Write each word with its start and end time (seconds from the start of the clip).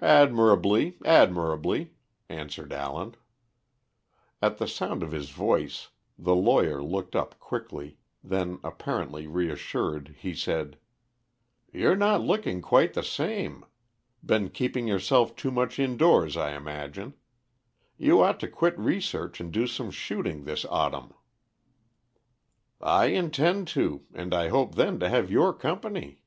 "Admirably, 0.00 0.96
admirably," 1.04 1.92
answered 2.30 2.72
Allen. 2.72 3.14
At 4.40 4.56
the 4.56 4.66
sound 4.66 5.02
of 5.02 5.12
his 5.12 5.28
voice 5.28 5.90
the 6.18 6.34
lawyer 6.34 6.82
looked 6.82 7.14
up 7.14 7.38
quickly, 7.38 7.98
then 8.24 8.60
apparently 8.64 9.26
reassured 9.26 10.14
he 10.20 10.32
said 10.32 10.78
"You're 11.70 11.96
not 11.96 12.22
looking 12.22 12.62
quite 12.62 12.94
the 12.94 13.02
same. 13.02 13.62
Been 14.24 14.48
keeping 14.48 14.88
yourself 14.88 15.36
too 15.36 15.50
much 15.50 15.78
indoors, 15.78 16.34
I 16.34 16.56
imagine. 16.56 17.12
You 17.98 18.22
ought 18.22 18.40
to 18.40 18.48
quit 18.48 18.78
research 18.78 19.38
and 19.38 19.52
do 19.52 19.66
some 19.66 19.90
shooting 19.90 20.44
this 20.44 20.64
autumn." 20.64 21.12
"I 22.80 23.08
intend 23.08 23.68
to, 23.76 24.06
and 24.14 24.32
I 24.32 24.48
hope 24.48 24.76
then 24.76 24.98
to 25.00 25.10
have 25.10 25.30
your 25.30 25.52
company." 25.52 26.22